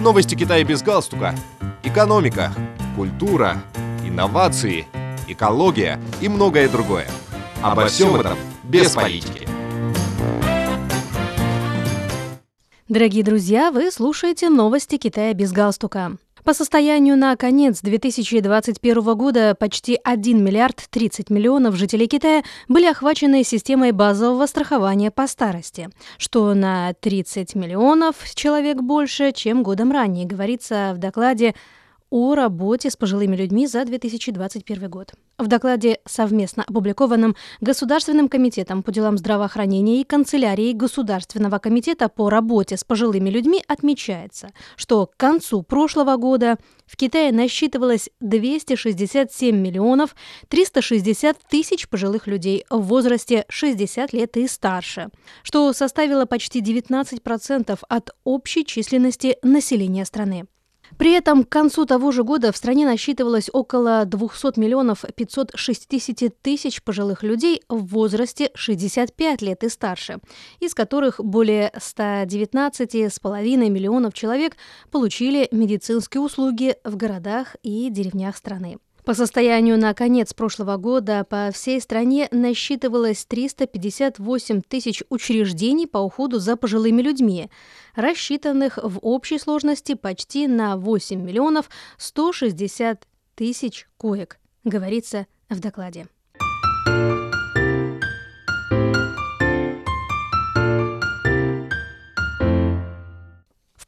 Новости 0.00 0.36
Китая 0.36 0.62
без 0.62 0.80
галстука. 0.80 1.34
Экономика, 1.82 2.52
культура, 2.94 3.56
инновации, 4.04 4.86
экология 5.26 6.00
и 6.20 6.28
многое 6.28 6.68
другое. 6.68 7.08
Обо 7.62 7.86
всем 7.86 8.14
этом 8.14 8.38
без 8.62 8.92
политики. 8.92 9.48
Дорогие 12.88 13.24
друзья, 13.24 13.72
вы 13.72 13.90
слушаете 13.90 14.48
новости 14.48 14.98
Китая 14.98 15.34
без 15.34 15.50
галстука. 15.50 16.16
По 16.48 16.54
состоянию 16.54 17.14
на 17.18 17.36
конец 17.36 17.82
2021 17.82 19.14
года 19.18 19.54
почти 19.54 19.98
1 20.02 20.42
миллиард 20.42 20.82
30 20.88 21.28
миллионов 21.28 21.74
жителей 21.74 22.06
Китая 22.06 22.42
были 22.68 22.86
охвачены 22.86 23.44
системой 23.44 23.92
базового 23.92 24.46
страхования 24.46 25.10
по 25.10 25.26
старости, 25.26 25.90
что 26.16 26.54
на 26.54 26.94
30 26.94 27.54
миллионов 27.54 28.16
человек 28.34 28.80
больше, 28.80 29.32
чем 29.32 29.62
годом 29.62 29.92
ранее, 29.92 30.24
говорится 30.24 30.92
в 30.94 30.98
докладе 30.98 31.54
о 32.10 32.34
работе 32.34 32.90
с 32.90 32.96
пожилыми 32.96 33.36
людьми 33.36 33.66
за 33.66 33.84
2021 33.84 34.90
год. 34.90 35.12
В 35.38 35.46
докладе, 35.46 36.00
совместно 36.06 36.64
опубликованном 36.64 37.36
Государственным 37.60 38.28
комитетом 38.28 38.82
по 38.82 38.90
делам 38.90 39.18
здравоохранения 39.18 40.00
и 40.00 40.04
канцелярией 40.04 40.72
Государственного 40.72 41.58
комитета 41.58 42.08
по 42.08 42.28
работе 42.28 42.76
с 42.76 42.84
пожилыми 42.84 43.30
людьми 43.30 43.62
отмечается, 43.68 44.50
что 44.76 45.06
к 45.06 45.16
концу 45.16 45.62
прошлого 45.62 46.16
года 46.16 46.56
в 46.86 46.96
Китае 46.96 47.30
насчитывалось 47.32 48.10
267 48.20 49.54
миллионов 49.54 50.16
360 50.48 51.36
тысяч 51.48 51.88
пожилых 51.88 52.26
людей 52.26 52.64
в 52.70 52.80
возрасте 52.80 53.44
60 53.48 54.12
лет 54.12 54.36
и 54.36 54.48
старше, 54.48 55.10
что 55.42 55.72
составило 55.72 56.24
почти 56.24 56.60
19% 56.60 57.78
от 57.88 58.10
общей 58.24 58.64
численности 58.64 59.36
населения 59.42 60.04
страны. 60.04 60.46
При 60.96 61.12
этом 61.12 61.44
к 61.44 61.48
концу 61.48 61.84
того 61.84 62.12
же 62.12 62.24
года 62.24 62.52
в 62.52 62.56
стране 62.56 62.86
насчитывалось 62.86 63.50
около 63.52 64.04
200 64.04 64.58
миллионов 64.58 65.04
560 65.14 66.40
тысяч 66.40 66.82
пожилых 66.82 67.22
людей 67.22 67.62
в 67.68 67.86
возрасте 67.86 68.50
65 68.54 69.42
лет 69.42 69.64
и 69.64 69.68
старше, 69.68 70.18
из 70.60 70.74
которых 70.74 71.20
более 71.22 71.72
119,5 71.76 73.68
миллионов 73.68 74.14
человек 74.14 74.56
получили 74.90 75.48
медицинские 75.50 76.20
услуги 76.20 76.76
в 76.84 76.96
городах 76.96 77.56
и 77.62 77.90
деревнях 77.90 78.36
страны. 78.36 78.78
По 79.08 79.14
состоянию 79.14 79.78
на 79.78 79.94
конец 79.94 80.34
прошлого 80.34 80.76
года 80.76 81.24
по 81.24 81.48
всей 81.50 81.80
стране 81.80 82.28
насчитывалось 82.30 83.24
358 83.24 84.60
тысяч 84.60 85.02
учреждений 85.08 85.86
по 85.86 85.96
уходу 85.96 86.38
за 86.38 86.58
пожилыми 86.58 87.00
людьми, 87.00 87.48
рассчитанных 87.94 88.78
в 88.82 88.98
общей 89.00 89.38
сложности 89.38 89.94
почти 89.94 90.46
на 90.46 90.76
8 90.76 91.22
миллионов 91.22 91.70
160 91.96 93.08
тысяч 93.34 93.88
коек, 93.96 94.38
говорится 94.64 95.26
в 95.48 95.58
докладе. 95.58 96.06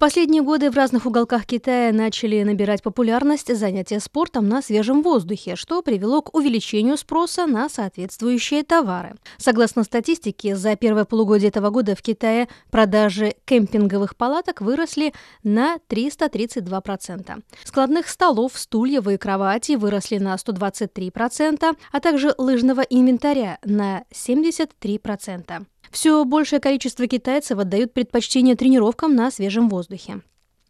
Последние 0.00 0.40
годы 0.40 0.70
в 0.70 0.76
разных 0.76 1.04
уголках 1.04 1.44
Китая 1.44 1.92
начали 1.92 2.42
набирать 2.42 2.82
популярность 2.82 3.54
занятия 3.54 4.00
спортом 4.00 4.48
на 4.48 4.62
свежем 4.62 5.02
воздухе, 5.02 5.56
что 5.56 5.82
привело 5.82 6.22
к 6.22 6.34
увеличению 6.34 6.96
спроса 6.96 7.46
на 7.46 7.68
соответствующие 7.68 8.64
товары. 8.64 9.14
Согласно 9.36 9.84
статистике, 9.84 10.56
за 10.56 10.74
первое 10.74 11.04
полугодие 11.04 11.48
этого 11.50 11.68
года 11.68 11.94
в 11.94 12.00
Китае 12.00 12.48
продажи 12.70 13.34
кемпинговых 13.44 14.16
палаток 14.16 14.62
выросли 14.62 15.12
на 15.42 15.76
332%. 15.90 17.42
Складных 17.64 18.08
столов, 18.08 18.52
стульев 18.54 19.06
и 19.06 19.18
кровати 19.18 19.72
выросли 19.72 20.16
на 20.16 20.34
123%, 20.34 21.76
а 21.92 22.00
также 22.00 22.34
лыжного 22.38 22.80
инвентаря 22.80 23.58
на 23.64 24.04
73%. 24.10 25.66
Все 25.90 26.24
большее 26.24 26.60
количество 26.60 27.06
китайцев 27.06 27.58
отдают 27.58 27.92
предпочтение 27.92 28.54
тренировкам 28.56 29.14
на 29.14 29.30
свежем 29.30 29.68
воздухе. 29.68 30.22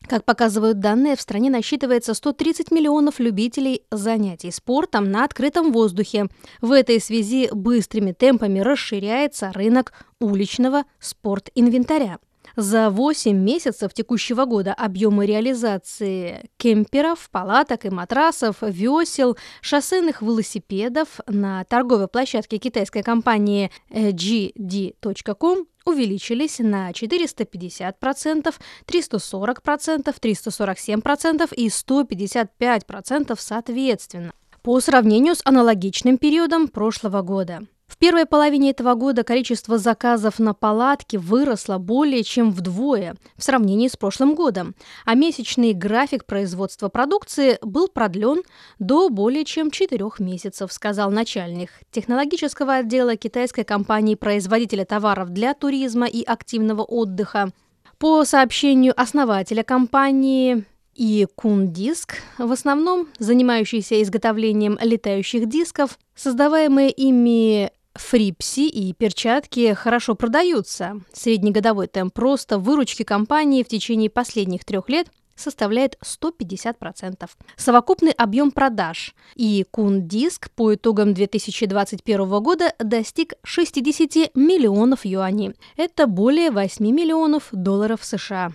Как 0.08 0.24
показывают 0.24 0.80
данные, 0.80 1.14
в 1.14 1.20
стране 1.20 1.50
насчитывается 1.50 2.14
130 2.14 2.70
миллионов 2.70 3.20
любителей 3.20 3.82
занятий 3.90 4.50
спортом 4.50 5.10
на 5.10 5.24
открытом 5.24 5.72
воздухе. 5.72 6.28
В 6.62 6.72
этой 6.72 7.00
связи 7.00 7.48
быстрыми 7.52 8.12
темпами 8.12 8.60
расширяется 8.60 9.52
рынок 9.52 9.92
уличного 10.18 10.84
спортинвентаря. 10.98 12.18
За 12.56 12.90
8 12.90 13.36
месяцев 13.36 13.92
текущего 13.94 14.44
года 14.44 14.74
объемы 14.74 15.26
реализации 15.26 16.50
кемперов, 16.56 17.28
палаток 17.30 17.84
и 17.84 17.90
матрасов, 17.90 18.56
весел, 18.62 19.36
шоссейных 19.60 20.22
велосипедов 20.22 21.20
на 21.26 21.64
торговой 21.64 22.08
площадке 22.08 22.58
китайской 22.58 23.02
компании 23.02 23.70
GD.com 23.90 25.66
увеличились 25.84 26.58
на 26.58 26.90
450%, 26.90 28.54
340%, 28.86 30.14
347% 30.20 31.54
и 31.54 31.68
155% 31.68 33.36
соответственно 33.38 34.32
по 34.62 34.78
сравнению 34.80 35.34
с 35.34 35.42
аналогичным 35.44 36.18
периодом 36.18 36.68
прошлого 36.68 37.22
года. 37.22 37.60
В 37.90 37.98
первой 37.98 38.24
половине 38.24 38.70
этого 38.70 38.94
года 38.94 39.24
количество 39.24 39.76
заказов 39.76 40.38
на 40.38 40.54
палатки 40.54 41.16
выросло 41.16 41.78
более 41.78 42.22
чем 42.22 42.52
вдвое 42.52 43.16
в 43.36 43.42
сравнении 43.42 43.88
с 43.88 43.96
прошлым 43.96 44.36
годом, 44.36 44.76
а 45.04 45.14
месячный 45.14 45.74
график 45.74 46.24
производства 46.24 46.88
продукции 46.88 47.58
был 47.62 47.88
продлен 47.88 48.42
до 48.78 49.08
более 49.08 49.44
чем 49.44 49.72
четырех 49.72 50.20
месяцев, 50.20 50.72
сказал 50.72 51.10
начальник 51.10 51.70
технологического 51.90 52.74
отдела 52.74 53.16
китайской 53.16 53.64
компании-производителя 53.64 54.84
товаров 54.84 55.30
для 55.30 55.52
туризма 55.52 56.06
и 56.06 56.22
активного 56.22 56.82
отдыха. 56.82 57.50
По 57.98 58.24
сообщению 58.24 58.94
основателя 58.96 59.64
компании 59.64 60.64
и 60.94 61.26
Кундиск, 61.34 62.18
в 62.38 62.52
основном 62.52 63.08
занимающийся 63.18 64.00
изготовлением 64.00 64.78
летающих 64.80 65.48
дисков, 65.48 65.98
создаваемые 66.14 66.90
ими 66.90 67.72
Фрипси 67.94 68.68
и 68.68 68.92
перчатки 68.92 69.74
хорошо 69.74 70.14
продаются. 70.14 71.00
Среднегодовой 71.12 71.88
темп 71.88 72.18
роста 72.18 72.58
выручки 72.58 73.02
компании 73.02 73.62
в 73.62 73.68
течение 73.68 74.10
последних 74.10 74.64
трех 74.64 74.88
лет 74.88 75.08
составляет 75.34 75.98
150%. 76.04 77.28
Совокупный 77.56 78.12
объем 78.12 78.50
продаж 78.50 79.14
и 79.34 79.64
Кун-диск 79.70 80.50
по 80.50 80.74
итогам 80.74 81.14
2021 81.14 82.42
года 82.42 82.74
достиг 82.78 83.34
60 83.42 84.36
миллионов 84.36 85.04
юаней. 85.04 85.54
Это 85.76 86.06
более 86.06 86.50
8 86.50 86.84
миллионов 86.84 87.48
долларов 87.52 88.04
США. 88.04 88.52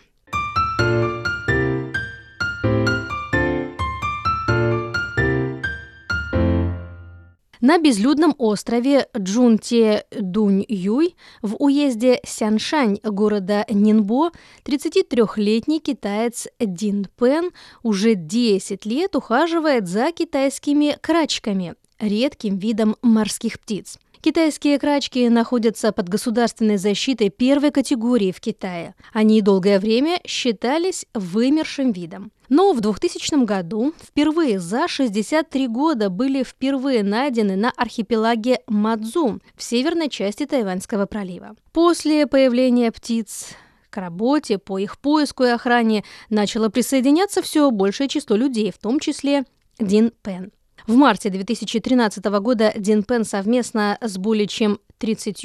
На 7.68 7.80
безлюдном 7.80 8.36
острове 8.38 9.08
Джунте-Дунь-Юй 9.18 11.16
в 11.42 11.56
уезде 11.58 12.20
Сяншань 12.24 13.00
города 13.04 13.66
Нинбо 13.68 14.30
33-летний 14.66 15.80
китаец 15.80 16.48
Дин 16.60 17.08
Пен 17.18 17.50
уже 17.82 18.14
10 18.14 18.86
лет 18.86 19.16
ухаживает 19.16 19.88
за 19.88 20.12
китайскими 20.12 20.96
крачками, 21.02 21.74
редким 22.00 22.58
видом 22.58 22.96
морских 23.02 23.60
птиц. 23.60 23.98
Китайские 24.26 24.80
крачки 24.80 25.30
находятся 25.30 25.92
под 25.92 26.10
государственной 26.10 26.78
защитой 26.78 27.30
первой 27.30 27.70
категории 27.70 28.32
в 28.32 28.42
Китае. 28.42 28.96
Они 29.14 29.40
долгое 29.40 29.80
время 29.80 30.20
считались 30.26 31.06
вымершим 31.14 31.92
видом. 31.92 32.32
Но 32.50 32.74
в 32.74 32.82
2000 32.82 33.46
году 33.46 33.94
впервые 34.02 34.60
за 34.60 34.88
63 34.88 35.68
года 35.68 36.10
были 36.10 36.42
впервые 36.44 37.04
найдены 37.04 37.56
на 37.56 37.70
архипелаге 37.70 38.62
Мадзу 38.66 39.42
в 39.56 39.62
северной 39.62 40.10
части 40.10 40.48
Тайваньского 40.48 41.06
пролива. 41.06 41.56
После 41.72 42.26
появления 42.26 42.92
птиц 42.92 43.50
к 43.92 43.98
работе 43.98 44.58
по 44.58 44.80
их 44.80 44.98
поиску 44.98 45.44
и 45.44 45.50
охране 45.50 46.04
начало 46.32 46.70
присоединяться 46.70 47.44
все 47.44 47.70
большее 47.70 48.08
число 48.08 48.36
людей, 48.36 48.72
в 48.72 48.80
том 48.80 49.00
числе 49.00 49.46
Дин 49.80 50.12
Пэн. 50.24 50.52
В 50.88 50.96
марте 50.96 51.30
2013 51.30 52.24
года 52.26 52.72
Дин 52.76 53.04
Пэн 53.04 53.26
совместно 53.26 53.98
с 54.02 54.18
более 54.18 54.46
чем 54.46 54.80
30 55.00 55.44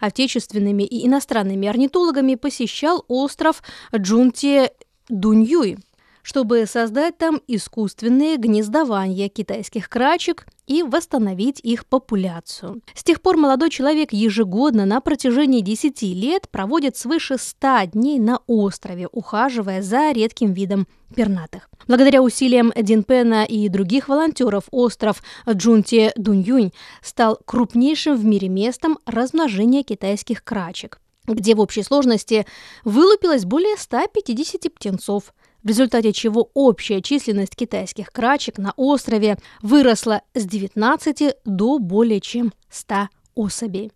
отечественными 0.00 0.82
и 0.82 1.06
иностранными 1.06 1.66
орнитологами 1.66 2.34
посещал 2.34 3.04
остров 3.08 3.62
Чжунтедуньюй, 3.96 5.78
чтобы 6.22 6.66
создать 6.66 7.18
там 7.18 7.40
искусственные 7.46 8.36
гнездования 8.36 9.28
китайских 9.28 9.88
крачек 9.88 10.46
и 10.66 10.82
восстановить 10.82 11.60
их 11.60 11.86
популяцию. 11.86 12.80
С 12.94 13.02
тех 13.04 13.20
пор 13.20 13.36
молодой 13.36 13.70
человек 13.70 14.12
ежегодно 14.12 14.86
на 14.86 15.00
протяжении 15.00 15.60
10 15.60 16.02
лет 16.02 16.48
проводит 16.48 16.96
свыше 16.96 17.36
100 17.38 17.86
дней 17.92 18.18
на 18.18 18.40
острове, 18.46 19.08
ухаживая 19.10 19.82
за 19.82 20.12
редким 20.12 20.52
видом 20.52 20.86
пернатых. 21.14 21.68
Благодаря 21.88 22.22
усилиям 22.22 22.72
Динпена 22.74 23.44
и 23.44 23.68
других 23.68 24.08
волонтеров 24.08 24.64
остров 24.70 25.22
Джунте 25.50 26.12
Дуньюнь 26.16 26.72
стал 27.02 27.38
крупнейшим 27.44 28.16
в 28.16 28.24
мире 28.24 28.48
местом 28.48 28.98
размножения 29.04 29.82
китайских 29.82 30.44
крачек 30.44 31.00
где 31.26 31.54
в 31.54 31.60
общей 31.60 31.82
сложности 31.82 32.46
вылупилось 32.84 33.44
более 33.44 33.76
150 33.76 34.74
птенцов, 34.74 35.32
в 35.62 35.68
результате 35.68 36.12
чего 36.12 36.50
общая 36.54 37.00
численность 37.02 37.56
китайских 37.56 38.10
крачек 38.10 38.58
на 38.58 38.72
острове 38.76 39.36
выросла 39.62 40.22
с 40.34 40.44
19 40.44 41.36
до 41.44 41.78
более 41.78 42.20
чем 42.20 42.52
100 42.70 43.08
особей. 43.34 43.92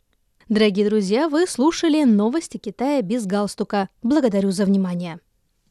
Дорогие 0.49 0.89
друзья, 0.89 1.29
вы 1.29 1.47
слушали 1.47 2.05
новости 2.05 2.57
Китая 2.57 3.03
без 3.03 3.27
галстука. 3.27 3.89
Благодарю 4.03 4.53
за 4.53 4.65
внимание. 4.65 5.19